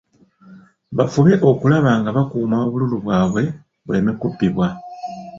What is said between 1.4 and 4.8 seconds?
okulaba nga bakuuma obululu bwabwe, buleme okubbibwa.